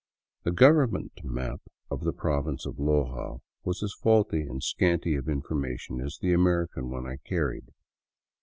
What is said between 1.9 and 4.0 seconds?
of the province of Loja was as